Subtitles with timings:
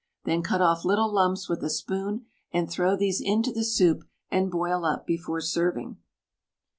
[0.23, 4.49] Then cut off little lumps with a spoon, and throw these into the soup and
[4.49, 5.97] boil up before serving.